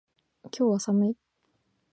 [0.45, 1.17] 今日は寒い